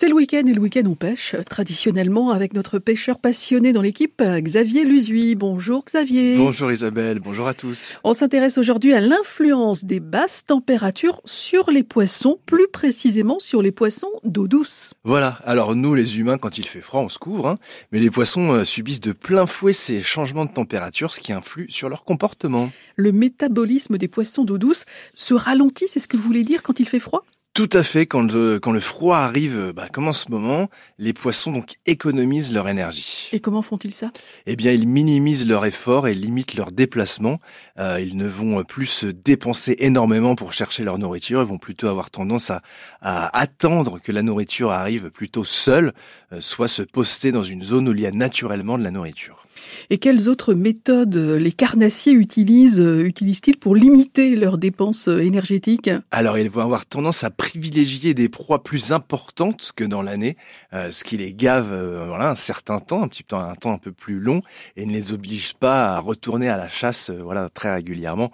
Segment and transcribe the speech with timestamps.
[0.00, 4.22] C'est le week-end et le week-end on pêche, traditionnellement avec notre pêcheur passionné dans l'équipe,
[4.22, 5.34] Xavier Luzuy.
[5.34, 6.36] Bonjour Xavier.
[6.36, 7.98] Bonjour Isabelle, bonjour à tous.
[8.04, 13.72] On s'intéresse aujourd'hui à l'influence des basses températures sur les poissons, plus précisément sur les
[13.72, 14.94] poissons d'eau douce.
[15.02, 17.54] Voilà, alors nous les humains quand il fait froid on se couvre, hein,
[17.90, 21.66] mais les poissons euh, subissent de plein fouet ces changements de température, ce qui influe
[21.70, 22.70] sur leur comportement.
[22.94, 24.84] Le métabolisme des poissons d'eau douce
[25.14, 27.24] se ralentit, c'est ce que vous voulez dire quand il fait froid?
[27.54, 28.06] Tout à fait.
[28.06, 32.52] Quand le, quand le froid arrive, bah, comme en ce moment, les poissons donc économisent
[32.52, 33.28] leur énergie.
[33.32, 34.12] Et comment font-ils ça?
[34.46, 37.40] Eh bien, ils minimisent leur effort et limitent leur déplacement.
[37.78, 41.40] Euh, ils ne vont plus se dépenser énormément pour chercher leur nourriture.
[41.42, 42.62] Ils vont plutôt avoir tendance à,
[43.00, 45.92] à attendre que la nourriture arrive plutôt seule,
[46.32, 49.44] euh, soit se poster dans une zone où il y a naturellement de la nourriture.
[49.90, 55.90] Et quelles autres méthodes les carnassiers utilisent, euh, utilisent-ils pour limiter leurs dépenses euh, énergétiques?
[56.10, 60.36] Alors, ils vont avoir tendance à privilégier des proies plus importantes que dans l'année,
[60.74, 61.74] euh, ce qui les gave
[62.06, 64.42] voilà un certain temps, un petit temps, un temps un peu plus long,
[64.76, 68.30] et ne les oblige pas à retourner à la chasse voilà très régulièrement.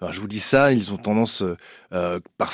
[0.00, 1.42] Alors, je vous dis ça, ils ont tendance,
[1.90, 2.50] par,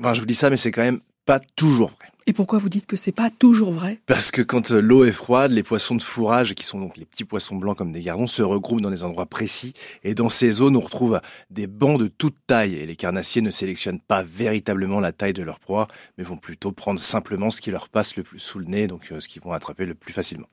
[0.00, 2.09] enfin, je vous dis ça, mais c'est quand même pas toujours vrai.
[2.26, 4.00] Et pourquoi vous dites que c'est pas toujours vrai?
[4.06, 7.04] Parce que quand euh, l'eau est froide, les poissons de fourrage, qui sont donc les
[7.04, 9.72] petits poissons blancs comme des gardons, se regroupent dans des endroits précis.
[10.04, 12.74] Et dans ces zones, on retrouve des bancs de toute taille.
[12.74, 16.72] Et les carnassiers ne sélectionnent pas véritablement la taille de leur proie, mais vont plutôt
[16.72, 19.42] prendre simplement ce qui leur passe le plus sous le nez, donc euh, ce qu'ils
[19.42, 20.48] vont attraper le plus facilement.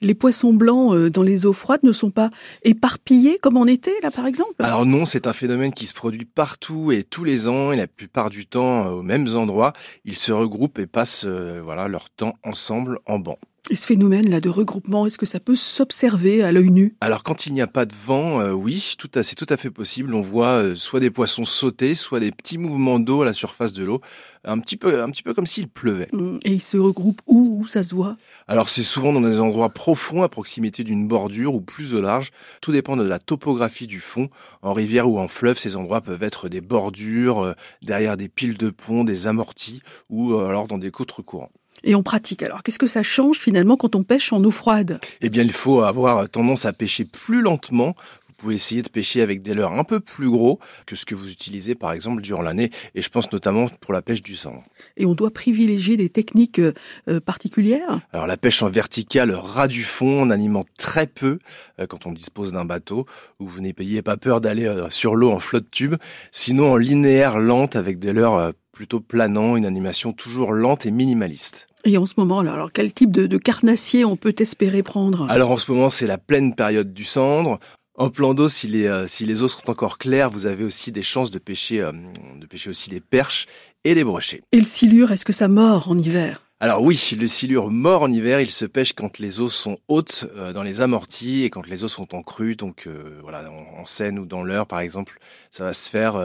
[0.00, 2.30] Les poissons blancs euh, dans les eaux froides ne sont pas
[2.62, 4.54] éparpillés comme en été, là, par exemple?
[4.58, 7.86] Alors non, c'est un phénomène qui se produit partout et tous les ans, et la
[7.86, 9.72] plupart du temps euh, aux mêmes endroits.
[10.04, 13.38] Ils se regroupent et passent euh, voilà leur temps ensemble en banc.
[13.72, 16.96] Et ce phénomène-là de regroupement, est-ce que ça peut s'observer à l'œil nu?
[17.00, 19.70] Alors quand il n'y a pas de vent, euh, oui, tout c'est tout à fait
[19.70, 20.12] possible.
[20.12, 23.72] On voit euh, soit des poissons sauter, soit des petits mouvements d'eau à la surface
[23.72, 24.00] de l'eau,
[24.42, 26.08] un petit peu, un petit peu comme s'il pleuvait.
[26.12, 26.38] Mmh.
[26.44, 28.16] Et ils se regroupent où, où ça se voit?
[28.48, 32.32] Alors c'est souvent dans des endroits profonds, à proximité d'une bordure ou plus au large.
[32.60, 34.30] Tout dépend de la topographie du fond.
[34.62, 37.52] En rivière ou en fleuve, ces endroits peuvent être des bordures, euh,
[37.82, 41.52] derrière des piles de ponts, des amortis, ou alors dans des côtes courants
[41.84, 42.42] et on pratique.
[42.42, 45.00] Alors, qu'est-ce que ça change finalement quand on pêche en eau froide?
[45.20, 47.94] Eh bien, il faut avoir tendance à pêcher plus lentement.
[48.26, 51.14] Vous pouvez essayer de pêcher avec des leurres un peu plus gros que ce que
[51.14, 52.70] vous utilisez par exemple durant l'année.
[52.94, 54.64] Et je pense notamment pour la pêche du sang.
[54.96, 58.00] Et on doit privilégier des techniques euh, particulières?
[58.14, 61.38] Alors la pêche en verticale ras du fond, en animant très peu
[61.80, 63.04] euh, quand on dispose d'un bateau,
[63.40, 65.96] où vous n'ayez pas peur d'aller euh, sur l'eau en flotte tube.
[66.32, 71.66] Sinon en linéaire lente avec des leurres plutôt planants, une animation toujours lente et minimaliste.
[71.84, 75.26] Et en ce moment, alors quel type de, de carnassier on peut espérer prendre?
[75.30, 77.58] Alors en ce moment, c'est la pleine période du cendre.
[78.00, 80.90] En plan d'eau, si les, euh, si les eaux sont encore claires, vous avez aussi
[80.90, 81.92] des chances de pêcher, euh,
[82.40, 83.46] de pêcher aussi des perches
[83.84, 84.40] et des brochets.
[84.52, 86.42] Et le silure, est-ce que ça mord en hiver?
[86.60, 90.26] Alors oui, le silure mord en hiver, il se pêche quand les eaux sont hautes
[90.36, 92.88] euh, dans les amortis et quand les eaux sont en crue, donc
[93.22, 95.18] voilà, en, Seine ou dans l'Eure par exemple,
[95.50, 96.18] ça va se faire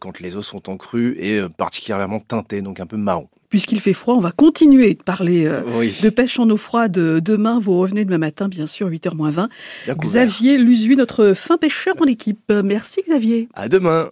[0.00, 3.92] quand les eaux sont en crue et particulièrement teintées, donc un peu marron puisqu'il fait
[3.92, 5.62] froid, on va continuer de parler euh,
[6.02, 7.58] de pêche en eau froide demain.
[7.58, 9.48] Vous revenez demain matin, bien sûr, 8h20.
[9.88, 12.52] Xavier Luzuy, notre fin pêcheur dans l'équipe.
[12.64, 13.48] Merci Xavier.
[13.54, 14.10] À demain.